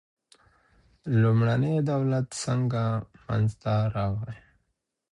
لومړنی 1.21 1.75
دولت 1.91 2.27
څنګه 2.43 2.83
منځ 3.25 3.49
ته 3.61 3.73
راغی. 3.95 4.37